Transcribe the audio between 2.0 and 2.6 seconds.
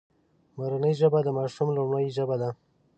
ژبه ده